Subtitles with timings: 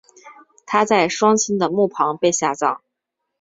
[0.65, 2.81] 她在双亲的墓旁被下葬。